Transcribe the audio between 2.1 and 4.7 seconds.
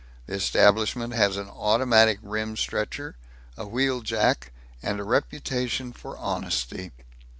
rim stretcher, a wheel jack,